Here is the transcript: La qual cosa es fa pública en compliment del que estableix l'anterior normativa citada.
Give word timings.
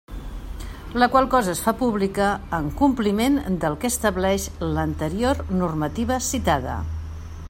La 1.01 1.07
qual 1.15 1.27
cosa 1.33 1.51
es 1.57 1.61
fa 1.65 1.73
pública 1.81 2.29
en 2.59 2.71
compliment 2.79 3.37
del 3.65 3.77
que 3.83 3.93
estableix 3.95 4.49
l'anterior 4.71 5.45
normativa 5.63 6.19
citada. 6.33 6.79